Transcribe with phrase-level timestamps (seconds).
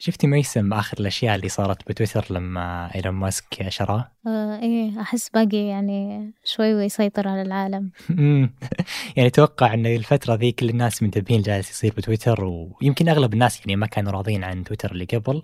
[0.00, 5.56] شفتي ميسم آخر الأشياء اللي صارت بتويتر لما إيلون ماسك شراه؟ آه إيه أحس باقي
[5.56, 7.90] يعني شوي ويسيطر على العالم.
[9.16, 13.76] يعني أتوقع أن الفترة ذي كل الناس منتبهين جالس يصير بتويتر ويمكن أغلب الناس يعني
[13.76, 15.42] ما كانوا راضين عن تويتر اللي قبل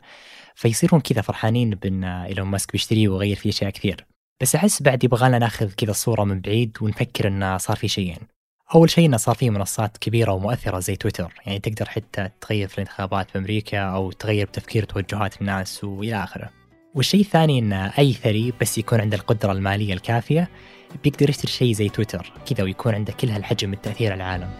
[0.55, 4.07] فيصيرون كذا فرحانين بأن إيلون ماسك بيشتريه ويغير فيه أشياء كثير.
[4.43, 8.34] بس أحس بعد يبغى ناخذ كذا الصورة من بعيد ونفكر أنه صار في شيئين.
[8.75, 11.33] أول شيء أنه صار في منصات كبيرة ومؤثرة زي تويتر.
[11.47, 16.51] يعني تقدر حتى تغير في الانتخابات في أمريكا أو تغير بتفكير توجهات الناس وإلى آخره.
[16.95, 20.49] والشيء الثاني أن أي ثري بس يكون عنده القدرة المالية الكافية
[21.05, 22.33] بيقدر يشتري شيء زي تويتر.
[22.47, 24.51] كذا ويكون عنده كل هالحجم من تأثير على العالم.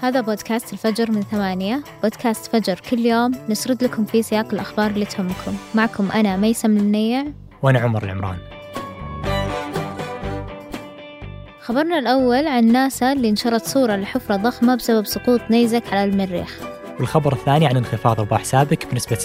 [0.00, 1.84] هذا بودكاست الفجر من ثمانية.
[2.02, 5.56] بودكاست فجر كل يوم نسرد لكم فيه سياق الأخبار اللي تهمكم.
[5.74, 7.24] معكم أنا ميسم المنيع.
[7.62, 8.57] وأنا عمر العمران.
[11.68, 16.60] خبرنا الأول عن ناسا اللي نشرت صورة لحفرة ضخمة بسبب سقوط نيزك على المريخ.
[16.98, 19.20] والخبر الثاني عن انخفاض أرباح سابك بنسبة 67%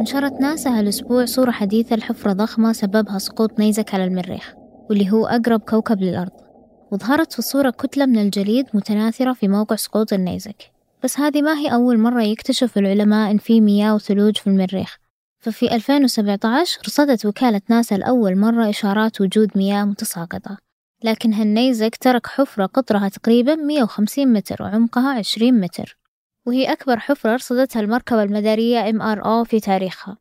[0.00, 4.54] نشرت ناسا هالأسبوع صورة حديثة لحفرة ضخمة سببها سقوط نيزك على المريخ
[4.90, 6.47] واللي هو أقرب كوكب للأرض.
[6.92, 10.70] وظهرت في الصورة كتلة من الجليد متناثرة في موقع سقوط النيزك.
[11.04, 14.96] بس هذه ما هي أول مرة يكتشف العلماء إن في مياه وثلوج في المريخ.
[15.40, 20.58] ففي 2017 رصدت وكالة ناسا لأول مرة إشارات وجود مياه متساقطة
[21.04, 25.98] لكن هالنيزك ترك حفرة قطرها تقريبا 150 متر وعمقها 20 متر.
[26.46, 30.16] وهي أكبر حفرة رصدتها المركبة المدارية MRO في تاريخها.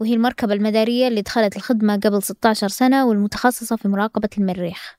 [0.00, 4.97] وهي المركبة المدارية اللي دخلت الخدمة قبل 16 سنة والمتخصصة في مراقبة المريخ.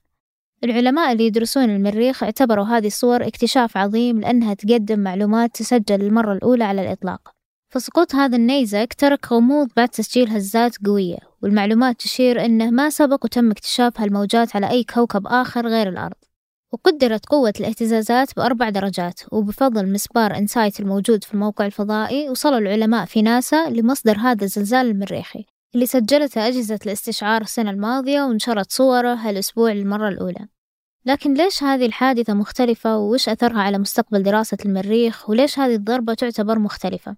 [0.64, 6.64] العلماء اللي يدرسون المريخ اعتبروا هذه الصور اكتشاف عظيم لأنها تقدم معلومات تسجل للمرة الأولى
[6.64, 7.34] على الإطلاق.
[7.72, 13.50] فسقوط هذا النيزك ترك غموض بعد تسجيل هزات قوية والمعلومات تشير أنه ما سبق وتم
[13.50, 16.16] اكتشاف هالموجات على أي كوكب آخر غير الأرض.
[16.72, 23.22] وقدرت قوة الاهتزازات بأربع درجات وبفضل مسبار إنسايت الموجود في الموقع الفضائي وصل العلماء في
[23.22, 25.44] ناسا لمصدر هذا الزلزال المريخي.
[25.74, 30.48] اللي سجلته أجهزة الاستشعار السنة الماضية ونشرت صوره هالأسبوع للمرة الأولى.
[31.06, 36.58] لكن ليش هذه الحادثة مختلفة وش أثرها على مستقبل دراسة المريخ وليش هذه الضربة تعتبر
[36.58, 37.16] مختلفة؟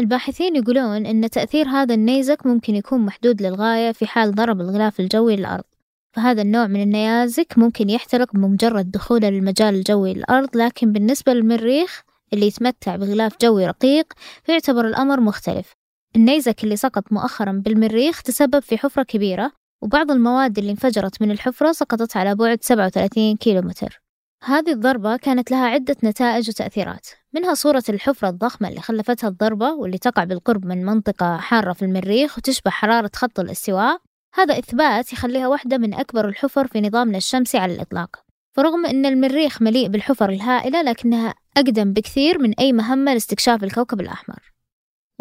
[0.00, 5.36] الباحثين يقولون أن تأثير هذا النيزك ممكن يكون محدود للغاية في حال ضرب الغلاف الجوي
[5.36, 5.64] للأرض.
[6.12, 12.02] فهذا النوع من النيازك ممكن يحترق بمجرد دخوله للمجال الجوي للأرض لكن بالنسبة للمريخ
[12.32, 14.12] اللي يتمتع بغلاف جوي رقيق
[14.44, 15.81] فيعتبر الأمر مختلف.
[16.16, 19.52] النيزك اللي سقط مؤخرا بالمريخ تسبب في حفرة كبيرة
[19.82, 24.02] وبعض المواد اللي انفجرت من الحفرة سقطت على بعد 37 كيلومتر.
[24.44, 29.98] هذه الضربة كانت لها عدة نتائج وتأثيرات منها صورة الحفرة الضخمة اللي خلفتها الضربة واللي
[29.98, 34.00] تقع بالقرب من منطقة حارة في المريخ وتشبه حرارة خط الاستواء.
[34.34, 38.24] هذا إثبات يخليها واحدة من أكبر الحفر في نظامنا الشمسي على الإطلاق.
[38.56, 44.51] فرغم أن المريخ مليء بالحفر الهائلة لكنها أقدم بكثير من أي مهمة لاستكشاف الكوكب الأحمر.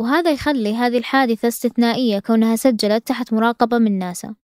[0.01, 4.35] وهذا يخلي هذه الحادثة استثنائية كونها سجلت تحت مراقبة من ناسا.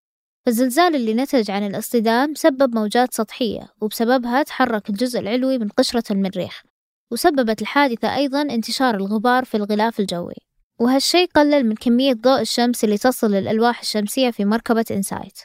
[0.45, 6.63] فالزلزال اللي نتج عن الاصطدام سبب موجات سطحية وبسببها تحرك الجزء العلوي من قشرة المريخ
[7.11, 10.35] وسببت الحادثة أيضا انتشار الغبار في الغلاف الجوي.
[10.79, 15.39] وهالشي قلل من كمية ضوء الشمس اللي تصل للألواح الشمسية في مركبة إنسايت.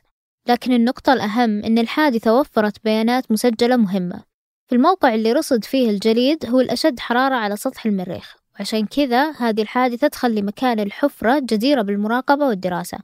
[0.49, 4.23] لكن النقطة الأهم إن الحادثة وفرت بيانات مسجلة مهمة.
[4.69, 8.42] في الموقع اللي رصد فيه الجليد هو الأشد حرارة على سطح المريخ.
[8.55, 12.99] وعشان كذا هذه الحادثة تخلي مكان الحفرة جديرة بالمراقبة والدراسة.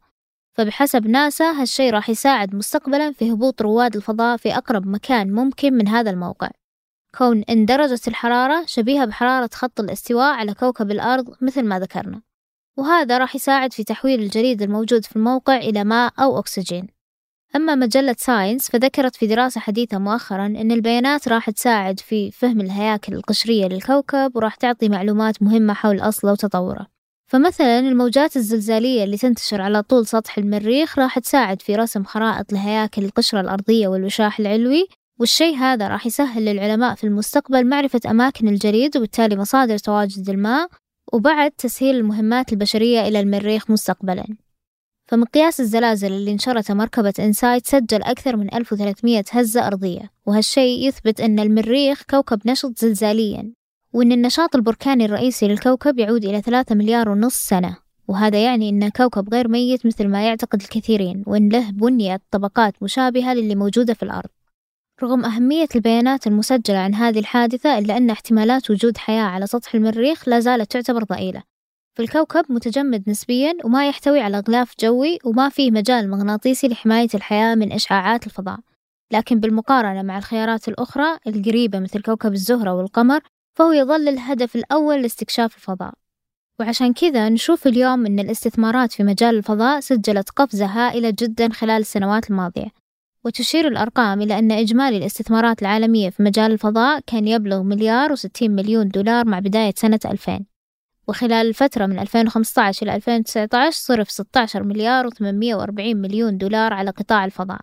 [0.54, 5.88] فبحسب ناسا هالشي راح يساعد مستقبلا في هبوط رواد الفضاء في أقرب مكان ممكن من
[5.88, 6.50] هذا الموقع.
[7.18, 12.22] كون إن درجة الحرارة شبيهة بحرارة خط الاستواء على كوكب الأرض مثل ما ذكرنا.
[12.76, 16.97] وهذا راح يساعد في تحويل الجليد الموجود في الموقع إلى ماء أو أكسجين.
[17.56, 23.14] أما مجلة ساينس فذكرت في دراسة حديثة مؤخرا أن البيانات راح تساعد في فهم الهياكل
[23.14, 26.86] القشرية للكوكب وراح تعطي معلومات مهمة حول أصله وتطوره.
[27.26, 33.04] فمثلا الموجات الزلزالية اللي تنتشر على طول سطح المريخ راح تساعد في رسم خرائط لهياكل
[33.04, 34.88] القشرة الأرضية والوشاح العلوي
[35.20, 40.68] والشيء هذا راح يسهل للعلماء في المستقبل معرفة أماكن الجليد وبالتالي مصادر تواجد الماء
[41.12, 44.26] وبعد تسهيل المهمات البشرية إلى المريخ مستقبلا.
[45.08, 51.38] فمقياس الزلازل اللي نشرته مركبة إنسايت سجل أكثر من 1300 هزة أرضية وهالشيء يثبت أن
[51.40, 53.52] المريخ كوكب نشط زلزاليا
[53.92, 57.76] وأن النشاط البركاني الرئيسي للكوكب يعود إلى 3 مليار ونص سنة
[58.08, 63.34] وهذا يعني أنه كوكب غير ميت مثل ما يعتقد الكثيرين وأن له بنية طبقات مشابهة
[63.34, 64.28] للي موجودة في الأرض.
[65.02, 70.28] رغم أهمية البيانات المسجلة عن هذه الحادثة إلا أن احتمالات وجود حياة على سطح المريخ
[70.28, 71.42] لا زالت تعتبر ضئيلة.
[71.98, 77.72] فالكوكب متجمد نسبيا وما يحتوي على غلاف جوي وما فيه مجال مغناطيسي لحماية الحياة من
[77.72, 78.58] إشعاعات الفضاء.
[79.12, 83.20] لكن بالمقارنة مع الخيارات الأخرى القريبة مثل كوكب الزهرة والقمر
[83.58, 85.92] فهو يظل الهدف الأول لاستكشاف الفضاء.
[86.60, 92.30] وعشان كذا نشوف اليوم أن الاستثمارات في مجال الفضاء سجلت قفزة هائلة جدا خلال السنوات
[92.30, 92.68] الماضية.
[93.24, 98.88] وتشير الأرقام إلى أن إجمالي الاستثمارات العالمية في مجال الفضاء كان يبلغ مليار وستين مليون
[98.88, 100.57] دولار مع بداية سنة 2000
[101.08, 107.60] وخلال الفترة من 2015 إلى 2019 صرف 16 مليار و840 مليون دولار على قطاع الفضاء.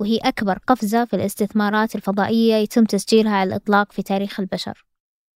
[0.00, 4.84] وهي أكبر قفزة في الاستثمارات الفضائية يتم تسجيلها على الإطلاق في تاريخ البشر.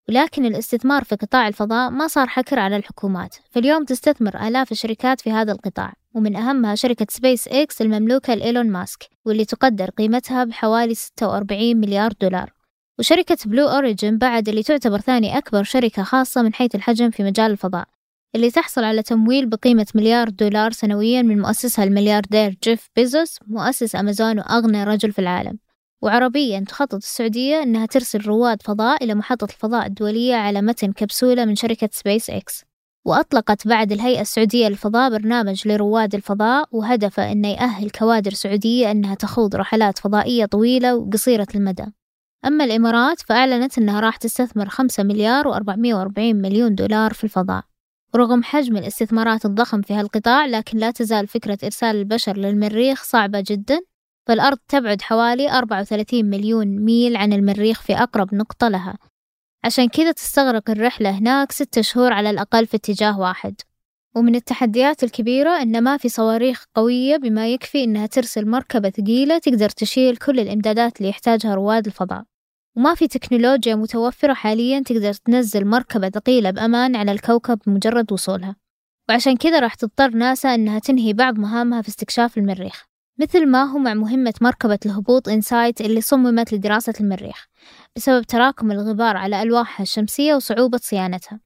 [0.08, 3.36] ولكن الاستثمار في قطاع الفضاء ما صار حكر على الحكومات.
[3.50, 9.08] فاليوم تستثمر آلاف الشركات في هذا القطاع ومن أهمها شركة سبيس إكس المملوكة لإيلون ماسك
[9.24, 12.52] واللي تقدر قيمتها بحوالي 46 مليار دولار.
[13.02, 17.50] وشركة بلو أوريجين بعد اللي تعتبر ثاني أكبر شركة خاصة من حيث الحجم في مجال
[17.50, 17.84] الفضاء
[18.34, 24.38] اللي تحصل على تمويل بقيمة مليار دولار سنويا من مؤسسها الملياردير جيف بيزوس مؤسس أمازون
[24.38, 25.58] وأغنى رجل في العالم.
[26.02, 31.54] وعربيا تخطط السعودية أنها ترسل رواد فضاء إلى محطة الفضاء الدولية على متن كبسولة من
[31.54, 32.64] شركة سبيس إكس.
[33.04, 39.56] وأطلقت بعد الهيئة السعودية للفضاء برنامج لرواد الفضاء وهدفه أنه يأهل كوادر سعودية أنها تخوض
[39.56, 42.01] رحلات فضائية طويلة وقصيرة المدى.
[42.44, 47.64] أما الإمارات فأعلنت أنها راح تستثمر خمسة مليار وأربعمية وأربعين مليون دولار في الفضاء
[48.14, 53.80] ورغم حجم الاستثمارات الضخم في هالقطاع لكن لا تزال فكرة إرسال البشر للمريخ صعبة جدا
[54.28, 58.98] فالأرض تبعد حوالي 34 مليون ميل عن المريخ في أقرب نقطة لها.
[59.64, 63.54] عشان كذا تستغرق الرحلة هناك ستة شهور على الأقل في اتجاه واحد.
[64.16, 69.68] ومن التحديات الكبيرة إن ما في صواريخ قوية بما يكفي إنها ترسل مركبة ثقيلة تقدر
[69.68, 72.24] تشيل كل الإمدادات اللي يحتاجها رواد الفضاء.
[72.76, 78.56] وما في تكنولوجيا متوفرة حاليا تقدر تنزل مركبة ثقيلة بأمان على الكوكب بمجرد وصولها.
[79.08, 82.84] وعشان كذا راح تضطر ناسا إنها تنهي بعض مهامها في استكشاف المريخ
[83.18, 87.46] مثل ما هو مع مهمة مركبة الهبوط إنسايت اللي صممت لدراسة المريخ
[87.96, 91.40] بسبب تراكم الغبار على ألواحها الشمسية وصعوبة صيانتها.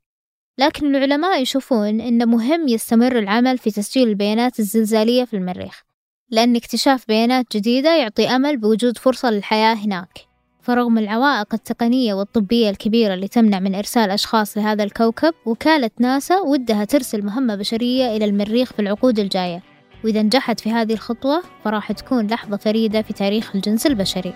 [0.59, 5.83] لكن العلماء يشوفون أنه مهم يستمر العمل في تسجيل البيانات الزلزالية في المريخ
[6.31, 10.36] لأن اكتشاف بيانات جديدة يعطي أمل بوجود فرصة للحياة هناك.
[10.67, 16.85] فرغم العوائق التقنية والطبية الكبيرة اللي تمنع من إرسال أشخاص لهذا الكوكب وكالة ناسا ودها
[16.85, 19.63] ترسل مهمة بشرية إلى المريخ في العقود الجاية.
[20.05, 24.35] وإذا نجحت في هذه الخطوة فراح تكون لحظة فريدة في تاريخ الجنس البشري.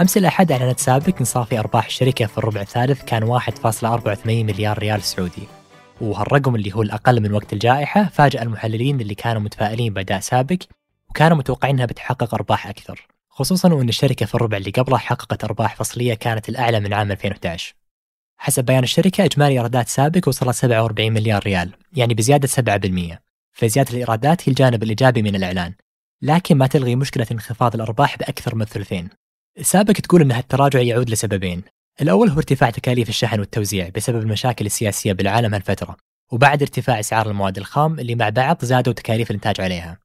[0.00, 5.02] أمس الأحد أعلنت سابق إن صافي أرباح الشركة في الربع الثالث كان 1.84 مليار ريال
[5.02, 5.48] سعودي.
[6.00, 10.58] وهالرقم اللي هو الأقل من وقت الجائحة فاجأ المحللين اللي كانوا متفائلين بأداء سابق
[11.12, 15.76] وكانوا متوقعين أنها بتحقق أرباح أكثر خصوصا وأن الشركة في الربع اللي قبله حققت أرباح
[15.76, 17.74] فصلية كانت الأعلى من عام 2011
[18.36, 23.18] حسب بيان الشركة إجمالي إيرادات سابق وصلت 47 مليار ريال يعني بزيادة 7%
[23.52, 25.74] فزيادة الإيرادات هي الجانب الإيجابي من الإعلان
[26.22, 29.08] لكن ما تلغي مشكلة انخفاض الأرباح بأكثر من ثلثين.
[29.60, 31.62] سابق تقول أن التراجع يعود لسببين.
[32.02, 35.96] الأول هو ارتفاع تكاليف الشحن والتوزيع بسبب المشاكل السياسية بالعالم هالفترة
[36.32, 39.98] وبعد ارتفاع أسعار المواد الخام اللي مع بعض زادوا تكاليف الإنتاج عليها.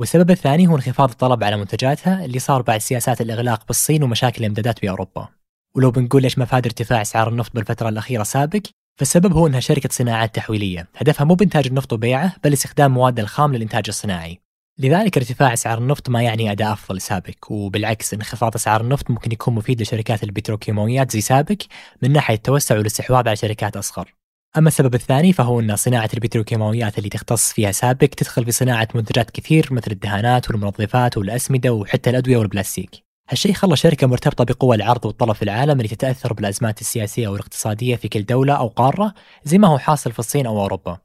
[0.00, 4.82] والسبب الثاني هو انخفاض الطلب على منتجاتها اللي صار بعد سياسات الإغلاق بالصين ومشاكل الإمدادات
[4.82, 5.28] بأوروبا
[5.74, 8.60] ولو بنقول ليش مفاد ارتفاع أسعار النفط بالفترة الأخيرة سابق
[8.98, 13.54] فالسبب هو أنها شركة صناعات تحويلية هدفها مو بإنتاج النفط وبيعه بل استخدام مواد الخام
[13.54, 14.40] للإنتاج الصناعي.
[14.78, 19.54] لذلك ارتفاع أسعار النفط ما يعني أداء أفضل سابق وبالعكس انخفاض أسعار النفط ممكن يكون
[19.54, 21.62] مفيد لشركات البتروكيماويات زي سابق
[22.02, 24.19] من ناحية التوسع والاستحواذ على شركات أصغر.
[24.58, 29.30] أما السبب الثاني فهو أن صناعة البتروكيماويات اللي تختص فيها سابق تدخل في صناعة منتجات
[29.30, 32.90] كثير مثل الدهانات والمنظفات والأسمدة وحتى الأدوية والبلاستيك.
[33.28, 38.08] هالشيء خلى شركة مرتبطة بقوى العرض والطلب في العالم اللي تتأثر بالأزمات السياسية والاقتصادية في
[38.08, 39.14] كل دولة أو قارة
[39.44, 40.98] زي ما هو حاصل في الصين أو أوروبا.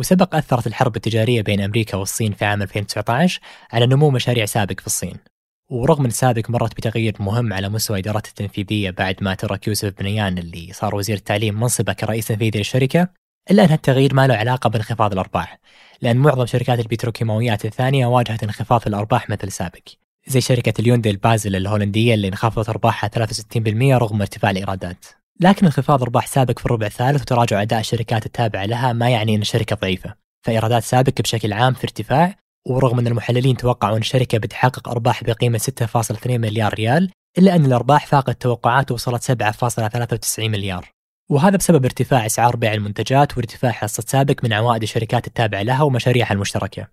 [0.00, 3.40] وسبق أثرت الحرب التجارية بين أمريكا والصين في عام 2019
[3.72, 5.29] على نمو مشاريع سابق في الصين.
[5.70, 10.38] ورغم أن سابق مرت بتغيير مهم على مستوى إدارته التنفيذية بعد ما ترك يوسف بنيان
[10.38, 13.08] اللي صار وزير التعليم منصبه كرئيس تنفيذي للشركة
[13.50, 15.60] إلا أن هالتغيير ما له علاقة بانخفاض الأرباح
[16.02, 19.88] لأن معظم شركات البتروكيماويات الثانية واجهت انخفاض في الأرباح مثل سابق
[20.26, 25.04] زي شركة اليوندي البازل الهولندية اللي انخفضت أرباحها 63% رغم ارتفاع الإيرادات.
[25.40, 29.40] لكن انخفاض أرباح سابق في الربع الثالث وتراجع أداء الشركات التابعة لها ما يعني أن
[29.40, 32.36] الشركة ضعيفة فإيرادات سابق بشكل عام في ارتفاع
[32.66, 38.06] ورغم أن المحللين توقعوا أن الشركة بتحقق أرباح بقيمة 6.2 مليار ريال إلا أن الأرباح
[38.06, 40.90] فاقت التوقعات ووصلت 7.93 مليار.
[41.30, 46.32] وهذا بسبب ارتفاع أسعار بيع المنتجات وارتفاع حصة سابق من عوائد الشركات التابعة لها ومشاريعها
[46.32, 46.88] المشتركة.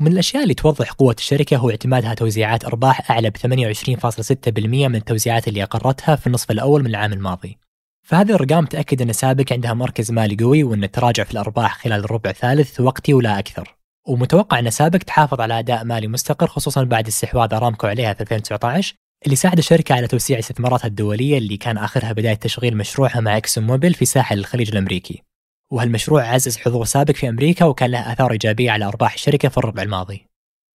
[0.00, 5.48] ومن الأشياء اللي توضح قوة الشركة هو اعتمادها توزيعات أرباح أعلى ب 28.6% من التوزيعات
[5.48, 7.58] اللي أقرتها في النصف الأول من العام الماضي.
[8.02, 12.30] فهذه الأرقام تأكد أن سابق عندها مركز مالي قوي وأن التراجع في الأرباح خلال الربع
[12.30, 13.81] الثالث وقتي ولا أكثر.
[14.08, 18.94] ومتوقع أن سابق تحافظ على أداء مالي مستقر خصوصا بعد استحواذ أرامكو عليها في 2019
[19.24, 23.66] اللي ساعد الشركة على توسيع استثماراتها الدولية اللي كان آخرها بداية تشغيل مشروعها مع إكسون
[23.66, 25.22] موبيل في ساحل الخليج الأمريكي.
[25.70, 29.82] وهالمشروع عزز حضور سابق في أمريكا وكان له آثار إيجابية على أرباح الشركة في الربع
[29.82, 30.26] الماضي.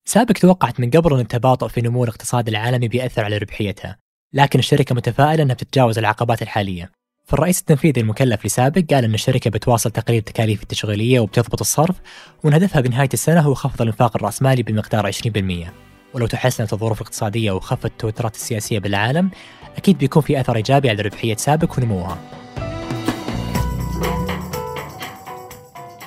[0.07, 3.97] سابق توقعت من قبل أن التباطؤ في نمو الاقتصاد العالمي بيأثر على ربحيتها
[4.33, 6.91] لكن الشركة متفائلة أنها بتتجاوز العقبات الحالية.
[7.27, 11.95] فالرئيس التنفيذي المكلف لسابق قال أن الشركة بتواصل تقليل التكاليف التشغيلية وبتضبط الصرف
[12.43, 15.71] وأن هدفها بنهاية السنة هو خفض الإنفاق الرأسمالي بمقدار 20%
[16.13, 19.29] ولو تحسنت الظروف الاقتصادية وخفت التوترات السياسية بالعالم
[19.77, 22.17] أكيد بيكون في أثر إيجابي على ربحية سابق ونموها.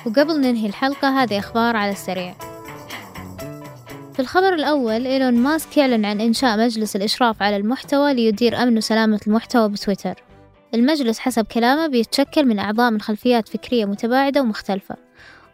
[0.05, 2.33] وقبل ننهي الحلقة هذه أخبار على السريع.
[4.13, 9.19] في الخبر الأول إيلون ماسك يعلن عن إنشاء مجلس الإشراف على المحتوى ليدير أمن وسلامة
[9.27, 10.30] المحتوى بتويتر.
[10.73, 14.95] المجلس حسب كلامه بيتشكل من أعضاء من خلفيات فكرية متباعدة ومختلفة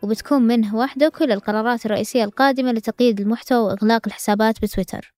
[0.02, 5.14] وبتكون منوطة به كل القرارات الرئيسية القادمة لتقييد المحتوى وإغلاق الحسابات بتويتر.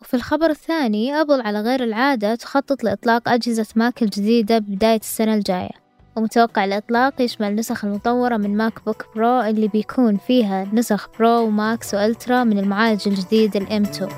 [0.00, 5.70] وفي الخبر الثاني أبل على غير العادة تخطط لإطلاق أجهزة ماك الجديدة بداية السنة الجاية
[6.16, 11.94] ومتوقع الإطلاق يشمل النسخ المطورة من ماك بوك برو اللي بيكون فيها نسخ برو وماكس
[11.94, 14.08] وألترا من المعالج الجديد ال M2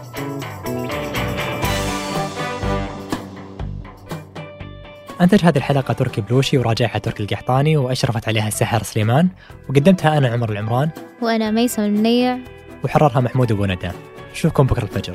[5.20, 9.28] أنتج هذه الحلقة تركي بلوشي وراجعها تركي القحطاني وأشرفت عليها السحر سليمان.
[9.68, 10.90] وقدمتها أنا عمر العمران.
[11.22, 12.38] وأنا ميسم المنيع.
[12.84, 13.90] وحررها محمود أبو ندى.
[14.32, 15.14] نشوفكم بكرة الفجر.